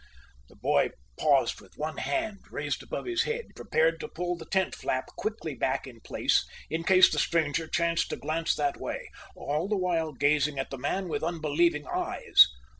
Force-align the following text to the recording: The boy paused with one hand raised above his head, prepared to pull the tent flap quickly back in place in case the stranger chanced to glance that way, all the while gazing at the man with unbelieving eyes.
The 0.49 0.55
boy 0.55 0.89
paused 1.19 1.61
with 1.61 1.77
one 1.77 1.97
hand 1.97 2.39
raised 2.49 2.81
above 2.81 3.05
his 3.05 3.21
head, 3.21 3.49
prepared 3.55 3.99
to 3.99 4.07
pull 4.07 4.35
the 4.35 4.47
tent 4.47 4.73
flap 4.73 5.05
quickly 5.15 5.53
back 5.53 5.85
in 5.85 6.01
place 6.01 6.43
in 6.71 6.83
case 6.83 7.11
the 7.11 7.19
stranger 7.19 7.67
chanced 7.67 8.09
to 8.09 8.15
glance 8.15 8.55
that 8.55 8.77
way, 8.77 9.09
all 9.35 9.67
the 9.67 9.77
while 9.77 10.13
gazing 10.13 10.57
at 10.57 10.71
the 10.71 10.77
man 10.79 11.07
with 11.07 11.21
unbelieving 11.21 11.85
eyes. 11.85 12.47